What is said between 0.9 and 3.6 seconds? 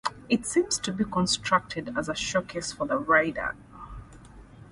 be constructed as a showcase for the rider.